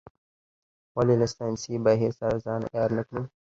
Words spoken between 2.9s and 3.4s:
نه کړو.